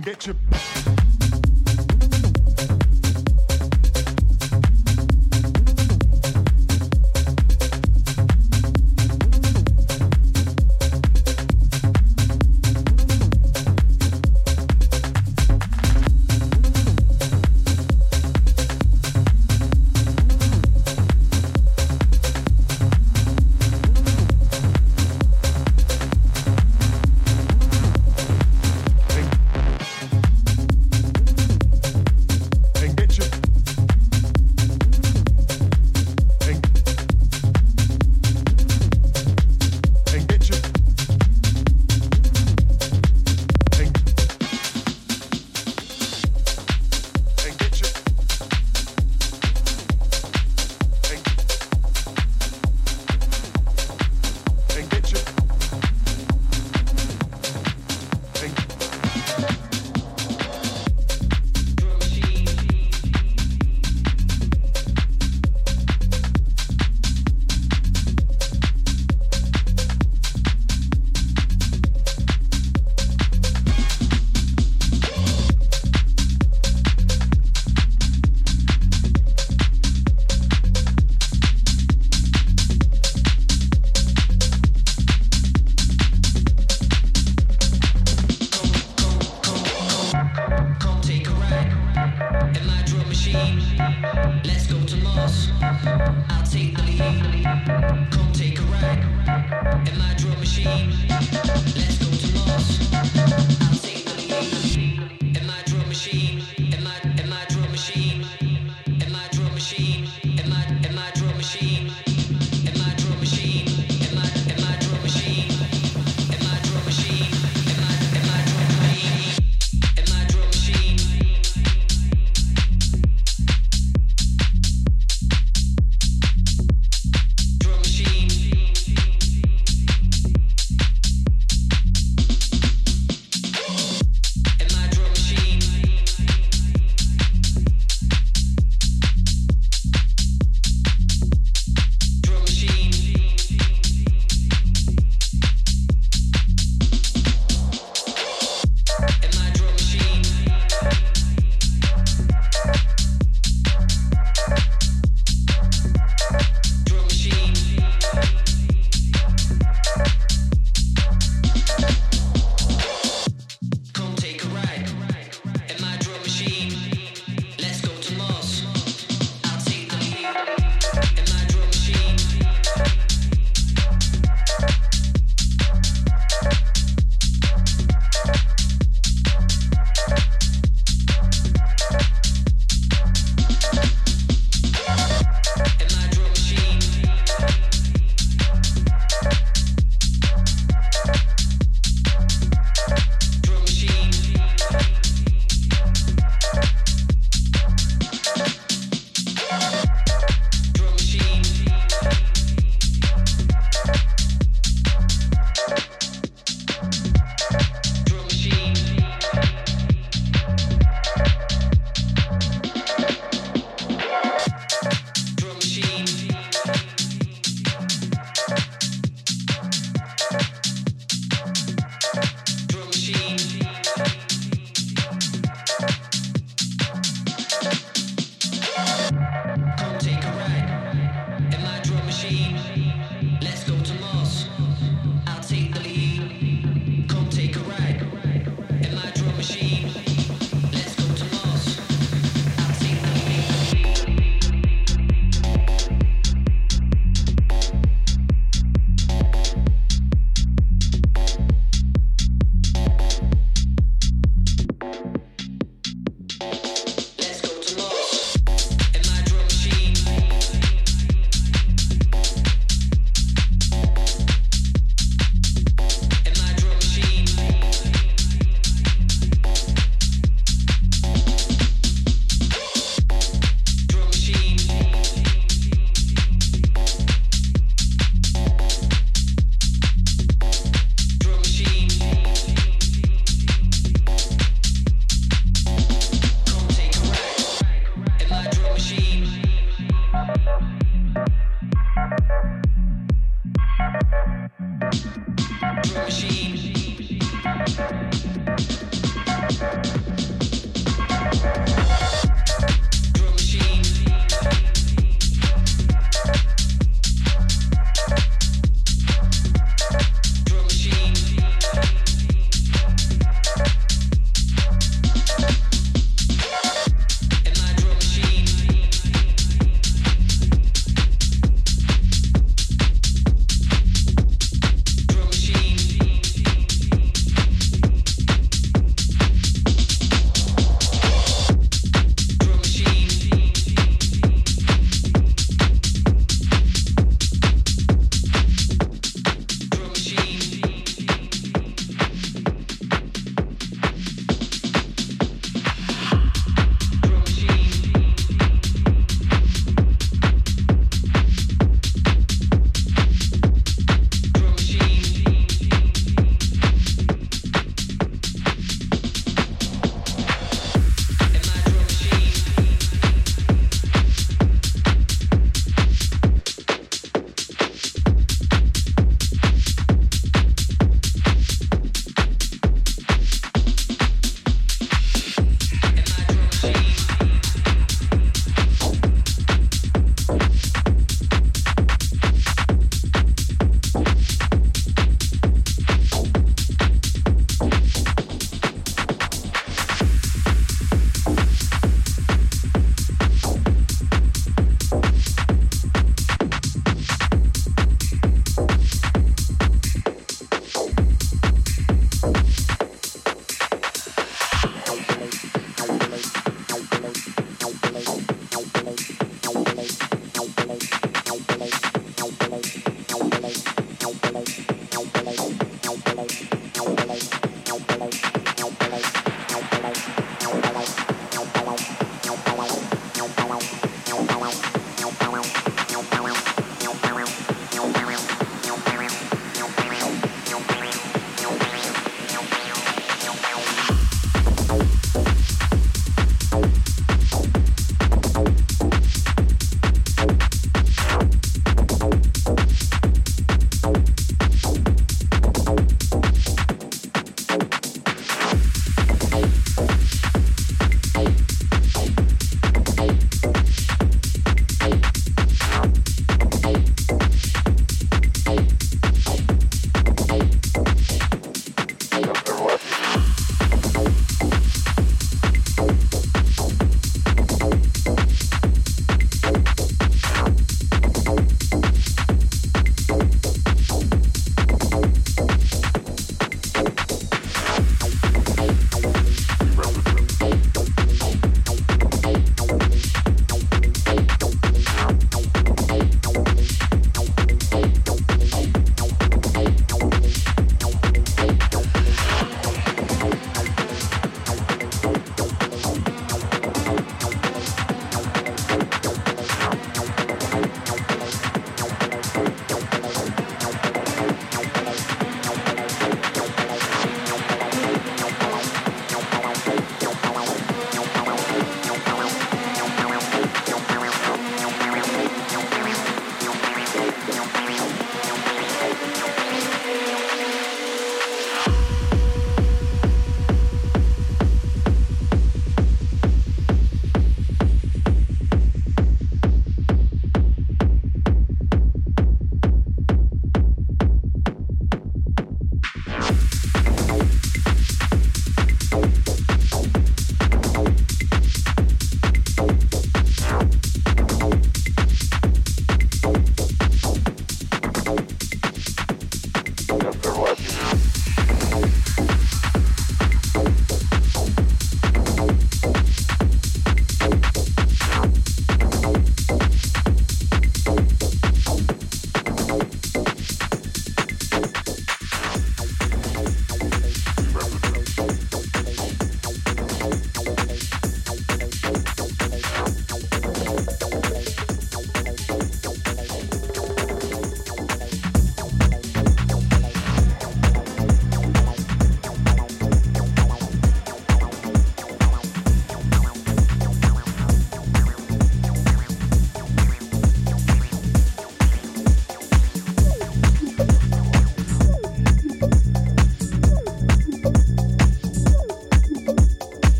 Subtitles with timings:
[0.00, 0.39] And get your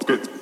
[0.00, 0.33] good.